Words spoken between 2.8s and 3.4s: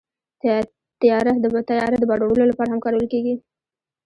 کارول کېږي.